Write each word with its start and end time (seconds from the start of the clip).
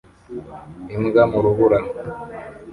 Imbwa 0.95 1.23
mu 1.31 1.39
rubura 1.45 1.79